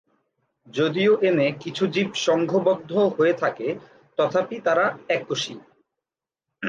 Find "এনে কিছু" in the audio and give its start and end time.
1.21-1.83